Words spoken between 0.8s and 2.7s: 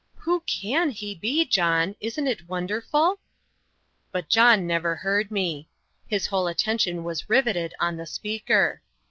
he be, John? Isn't it